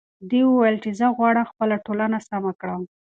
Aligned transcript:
دې 0.29 0.41
وویل 0.47 0.77
چې 0.83 0.89
زه 0.99 1.05
غواړم 1.15 1.45
خپله 1.51 1.75
ټولنه 1.85 2.17
سمه 2.27 2.51
کړم. 2.61 2.81